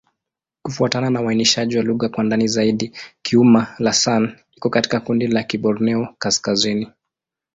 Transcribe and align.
Kufuatana 0.61 1.09
na 1.09 1.21
uainishaji 1.21 1.77
wa 1.77 1.83
lugha 1.83 2.09
kwa 2.09 2.23
ndani 2.23 2.47
zaidi, 2.47 2.93
Kiuma'-Lasan 3.21 4.35
iko 4.57 4.69
katika 4.69 4.99
kundi 4.99 5.27
la 5.27 5.43
Kiborneo-Kaskazini. 5.43 6.91